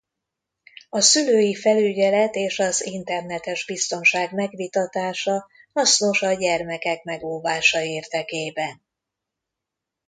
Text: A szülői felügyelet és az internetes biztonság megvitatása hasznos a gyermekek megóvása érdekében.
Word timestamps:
A 0.89 1.01
szülői 1.01 1.55
felügyelet 1.55 2.35
és 2.35 2.59
az 2.59 2.85
internetes 2.85 3.65
biztonság 3.65 4.33
megvitatása 4.33 5.47
hasznos 5.73 6.21
a 6.21 6.33
gyermekek 6.33 7.03
megóvása 7.03 7.81
érdekében. 7.81 8.81